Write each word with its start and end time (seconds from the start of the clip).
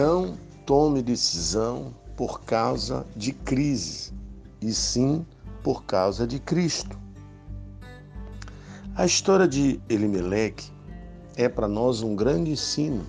Não 0.00 0.34
tome 0.64 1.02
decisão 1.02 1.94
por 2.16 2.40
causa 2.40 3.04
de 3.14 3.32
crise, 3.34 4.14
e 4.58 4.72
sim 4.72 5.26
por 5.62 5.84
causa 5.84 6.26
de 6.26 6.38
Cristo. 6.40 6.98
A 8.94 9.04
história 9.04 9.46
de 9.46 9.78
Elimeleque 9.90 10.70
é 11.36 11.50
para 11.50 11.68
nós 11.68 12.00
um 12.00 12.16
grande 12.16 12.52
ensino 12.52 13.04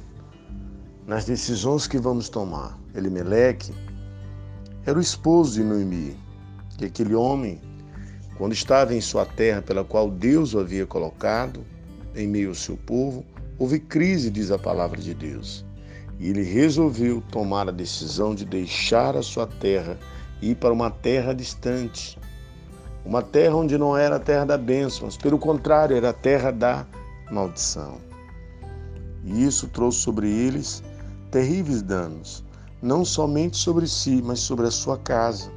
nas 1.07 1.23
decisões 1.23 1.87
que 1.87 1.97
vamos 1.97 2.27
tomar. 2.27 2.77
Elimeleque 2.93 3.73
era 4.85 4.99
o 4.99 5.01
esposo 5.01 5.53
de 5.53 5.63
Noemi, 5.63 6.17
que 6.77 6.83
aquele 6.83 7.15
homem, 7.15 7.61
quando 8.37 8.51
estava 8.51 8.93
em 8.93 8.99
sua 8.99 9.25
terra 9.25 9.61
pela 9.61 9.85
qual 9.85 10.11
Deus 10.11 10.53
o 10.53 10.59
havia 10.59 10.85
colocado, 10.85 11.65
em 12.13 12.27
meio 12.27 12.49
ao 12.49 12.55
seu 12.55 12.75
povo, 12.75 13.23
houve 13.57 13.79
crise, 13.79 14.29
diz 14.29 14.51
a 14.51 14.59
palavra 14.59 14.99
de 14.99 15.13
Deus. 15.13 15.70
E 16.21 16.29
ele 16.29 16.43
resolveu 16.43 17.19
tomar 17.31 17.67
a 17.67 17.71
decisão 17.71 18.35
de 18.35 18.45
deixar 18.45 19.17
a 19.17 19.23
sua 19.23 19.47
terra 19.47 19.97
e 20.39 20.51
ir 20.51 20.55
para 20.55 20.71
uma 20.71 20.91
terra 20.91 21.33
distante. 21.33 22.15
Uma 23.03 23.23
terra 23.23 23.55
onde 23.55 23.75
não 23.75 23.97
era 23.97 24.17
a 24.17 24.19
terra 24.19 24.45
da 24.45 24.55
bênção, 24.55 25.07
mas 25.07 25.17
pelo 25.17 25.39
contrário, 25.39 25.97
era 25.97 26.11
a 26.11 26.13
terra 26.13 26.51
da 26.51 26.85
maldição. 27.31 27.97
E 29.23 29.43
isso 29.43 29.67
trouxe 29.69 29.97
sobre 30.01 30.29
eles 30.29 30.83
terríveis 31.31 31.81
danos, 31.81 32.43
não 32.83 33.03
somente 33.03 33.57
sobre 33.57 33.87
si, 33.87 34.21
mas 34.23 34.41
sobre 34.41 34.67
a 34.67 34.71
sua 34.71 34.99
casa. 34.99 35.51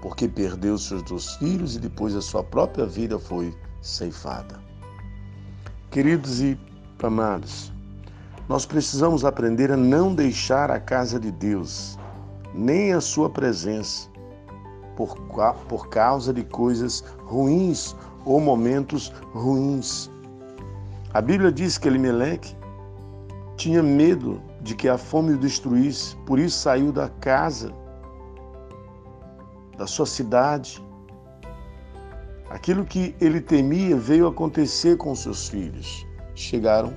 Porque 0.00 0.26
perdeu 0.26 0.78
seus 0.78 1.02
dois 1.02 1.34
filhos 1.34 1.76
e 1.76 1.78
depois 1.78 2.16
a 2.16 2.22
sua 2.22 2.42
própria 2.42 2.86
vida 2.86 3.18
foi 3.18 3.54
ceifada. 3.82 4.58
Queridos 5.90 6.40
e 6.40 6.58
amados, 7.02 7.70
nós 8.48 8.64
precisamos 8.64 9.24
aprender 9.24 9.72
a 9.72 9.76
não 9.76 10.14
deixar 10.14 10.70
a 10.70 10.78
casa 10.78 11.18
de 11.18 11.30
Deus, 11.30 11.98
nem 12.54 12.92
a 12.92 13.00
sua 13.00 13.28
presença, 13.28 14.08
por, 14.96 15.16
por 15.68 15.88
causa 15.88 16.32
de 16.32 16.44
coisas 16.44 17.04
ruins 17.24 17.94
ou 18.24 18.40
momentos 18.40 19.12
ruins. 19.32 20.10
A 21.12 21.20
Bíblia 21.20 21.50
diz 21.50 21.76
que 21.78 21.88
Elimelec 21.88 22.56
tinha 23.56 23.82
medo 23.82 24.40
de 24.60 24.74
que 24.74 24.88
a 24.88 24.98
fome 24.98 25.32
o 25.32 25.38
destruísse, 25.38 26.16
por 26.26 26.38
isso 26.38 26.58
saiu 26.58 26.92
da 26.92 27.08
casa, 27.08 27.72
da 29.76 29.86
sua 29.86 30.06
cidade, 30.06 30.84
Aquilo 32.48 32.84
que 32.84 33.14
ele 33.20 33.40
temia 33.40 33.96
veio 33.96 34.28
acontecer 34.28 34.96
com 34.96 35.14
seus 35.14 35.48
filhos. 35.48 36.06
Chegaram 36.34 36.92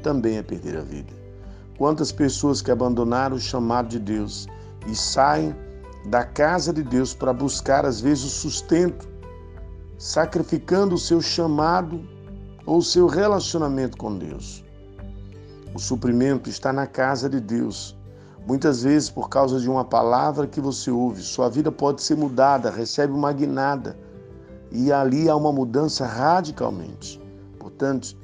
também 0.00 0.38
a 0.38 0.42
perder 0.42 0.76
a 0.76 0.82
vida. 0.82 1.12
Quantas 1.78 2.12
pessoas 2.12 2.60
que 2.60 2.70
abandonaram 2.70 3.36
o 3.36 3.40
chamado 3.40 3.88
de 3.88 3.98
Deus 3.98 4.46
e 4.86 4.94
saem 4.94 5.54
da 6.06 6.24
casa 6.24 6.72
de 6.72 6.82
Deus 6.82 7.14
para 7.14 7.32
buscar, 7.32 7.84
às 7.84 8.00
vezes, 8.00 8.24
o 8.24 8.28
sustento, 8.28 9.08
sacrificando 9.98 10.94
o 10.94 10.98
seu 10.98 11.20
chamado 11.20 12.02
ou 12.66 12.78
o 12.78 12.82
seu 12.82 13.06
relacionamento 13.06 13.96
com 13.96 14.16
Deus. 14.16 14.64
O 15.74 15.78
suprimento 15.78 16.48
está 16.48 16.72
na 16.72 16.86
casa 16.86 17.28
de 17.28 17.40
Deus. 17.40 17.96
Muitas 18.46 18.82
vezes, 18.82 19.10
por 19.10 19.28
causa 19.28 19.60
de 19.60 19.68
uma 19.68 19.84
palavra 19.84 20.46
que 20.46 20.60
você 20.60 20.90
ouve, 20.90 21.22
sua 21.22 21.48
vida 21.48 21.70
pode 21.70 22.02
ser 22.02 22.16
mudada, 22.16 22.70
recebe 22.70 23.12
uma 23.12 23.32
guinada 23.32 23.96
e 24.72 24.92
ali 24.92 25.28
há 25.28 25.36
uma 25.36 25.52
mudança 25.52 26.06
radicalmente. 26.06 27.20
Portanto, 27.58 28.16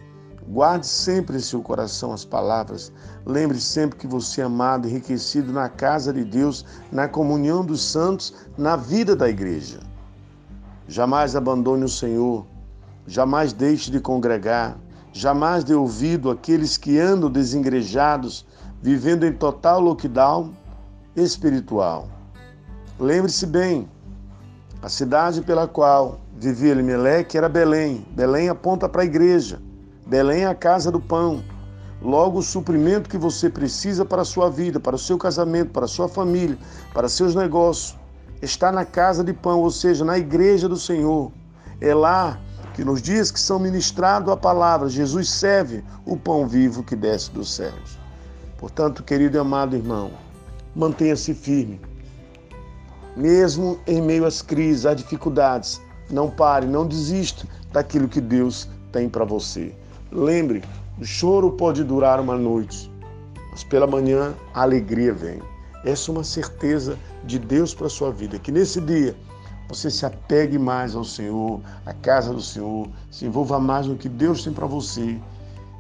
guarde 0.48 0.86
sempre 0.86 1.36
em 1.36 1.40
seu 1.40 1.60
coração 1.60 2.12
as 2.12 2.24
palavras. 2.24 2.92
Lembre 3.24 3.60
sempre 3.60 3.98
que 3.98 4.06
você 4.06 4.40
é 4.40 4.44
amado, 4.44 4.88
enriquecido 4.88 5.52
na 5.52 5.68
casa 5.68 6.12
de 6.12 6.24
Deus, 6.24 6.64
na 6.92 7.08
comunhão 7.08 7.64
dos 7.64 7.82
santos, 7.82 8.34
na 8.56 8.76
vida 8.76 9.16
da 9.16 9.28
igreja. 9.28 9.80
Jamais 10.88 11.34
abandone 11.34 11.84
o 11.84 11.88
Senhor, 11.88 12.46
jamais 13.06 13.52
deixe 13.52 13.90
de 13.90 14.00
congregar, 14.00 14.76
jamais 15.12 15.64
dê 15.64 15.74
ouvido 15.74 16.30
àqueles 16.30 16.76
que 16.76 16.98
andam 16.98 17.30
desengrejados, 17.30 18.46
vivendo 18.80 19.24
em 19.24 19.32
total 19.32 19.80
lockdown 19.80 20.52
espiritual. 21.16 22.08
Lembre-se 23.00 23.46
bem, 23.46 23.88
a 24.80 24.88
cidade 24.88 25.40
pela 25.42 25.66
qual 25.66 26.20
vivia 26.36 26.70
Elimeleque 26.70 27.36
era 27.36 27.48
Belém. 27.48 28.06
Belém 28.12 28.48
aponta 28.48 28.88
para 28.88 29.02
a 29.02 29.04
igreja. 29.04 29.60
Belém 30.06 30.42
é 30.42 30.46
a 30.46 30.54
casa 30.54 30.92
do 30.92 31.00
pão. 31.00 31.42
Logo, 32.00 32.38
o 32.38 32.42
suprimento 32.42 33.10
que 33.10 33.18
você 33.18 33.50
precisa 33.50 34.04
para 34.04 34.22
a 34.22 34.24
sua 34.24 34.48
vida, 34.48 34.78
para 34.78 34.94
o 34.94 34.98
seu 34.98 35.18
casamento, 35.18 35.72
para 35.72 35.86
a 35.86 35.88
sua 35.88 36.08
família, 36.08 36.56
para 36.94 37.08
seus 37.08 37.34
negócios, 37.34 37.98
está 38.40 38.70
na 38.70 38.84
casa 38.84 39.24
de 39.24 39.32
pão, 39.32 39.60
ou 39.60 39.70
seja, 39.70 40.04
na 40.04 40.16
igreja 40.16 40.68
do 40.68 40.76
Senhor. 40.76 41.32
É 41.80 41.92
lá 41.92 42.38
que 42.74 42.84
nos 42.84 43.02
dias 43.02 43.32
que 43.32 43.40
são 43.40 43.58
ministrados 43.58 44.32
a 44.32 44.36
palavra, 44.36 44.88
Jesus 44.88 45.28
serve 45.28 45.82
o 46.04 46.16
pão 46.16 46.46
vivo 46.46 46.84
que 46.84 46.94
desce 46.94 47.32
dos 47.32 47.52
céus. 47.52 47.98
Portanto, 48.58 49.02
querido 49.02 49.36
e 49.36 49.40
amado 49.40 49.74
irmão, 49.74 50.12
mantenha-se 50.72 51.34
firme. 51.34 51.80
Mesmo 53.16 53.80
em 53.88 54.00
meio 54.00 54.24
às 54.24 54.40
crises, 54.40 54.86
às 54.86 54.96
dificuldades, 54.96 55.80
não 56.08 56.30
pare, 56.30 56.64
não 56.64 56.86
desista 56.86 57.44
daquilo 57.72 58.06
que 58.06 58.20
Deus 58.20 58.68
tem 58.92 59.08
para 59.08 59.24
você. 59.24 59.74
Lembre, 60.16 60.64
o 60.98 61.04
choro 61.04 61.50
pode 61.50 61.84
durar 61.84 62.18
uma 62.18 62.38
noite, 62.38 62.90
mas 63.50 63.62
pela 63.62 63.86
manhã 63.86 64.34
a 64.54 64.62
alegria 64.62 65.12
vem. 65.12 65.42
Essa 65.84 66.10
é 66.10 66.14
uma 66.14 66.24
certeza 66.24 66.98
de 67.24 67.38
Deus 67.38 67.74
para 67.74 67.86
a 67.86 67.90
sua 67.90 68.10
vida, 68.10 68.38
que 68.38 68.50
nesse 68.50 68.80
dia 68.80 69.14
você 69.68 69.90
se 69.90 70.06
apegue 70.06 70.58
mais 70.58 70.94
ao 70.94 71.04
Senhor, 71.04 71.60
à 71.84 71.92
casa 71.92 72.32
do 72.32 72.40
Senhor, 72.40 72.88
se 73.10 73.26
envolva 73.26 73.60
mais 73.60 73.88
no 73.88 73.94
que 73.94 74.08
Deus 74.08 74.42
tem 74.42 74.54
para 74.54 74.66
você. 74.66 75.20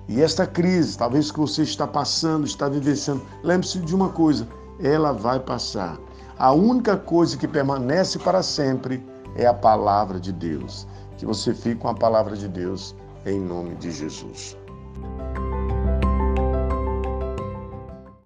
E 0.06 0.20
esta 0.20 0.46
crise, 0.46 0.98
talvez 0.98 1.32
que 1.32 1.40
você 1.40 1.62
está 1.62 1.86
passando, 1.86 2.44
está 2.44 2.68
vivenciando, 2.68 3.22
lembre-se 3.42 3.78
de 3.78 3.94
uma 3.94 4.10
coisa: 4.10 4.46
ela 4.78 5.12
vai 5.12 5.40
passar. 5.40 5.96
A 6.38 6.52
única 6.52 6.94
coisa 6.94 7.38
que 7.38 7.48
permanece 7.48 8.18
para 8.18 8.42
sempre 8.42 9.02
é 9.34 9.46
a 9.46 9.54
palavra 9.54 10.20
de 10.20 10.30
Deus. 10.30 10.86
Que 11.16 11.24
você 11.24 11.54
fique 11.54 11.76
com 11.76 11.88
a 11.88 11.94
palavra 11.94 12.36
de 12.36 12.46
Deus 12.46 12.94
em 13.26 13.40
nome 13.40 13.74
de 13.74 13.90
Jesus. 13.90 14.56